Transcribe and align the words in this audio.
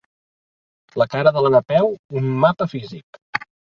La 1.01 1.05
cara 1.11 1.33
de 1.35 1.43
la 1.47 1.51
Napeu, 1.57 1.91
un 2.23 2.33
mapa 2.47 2.69
físic. 2.73 3.21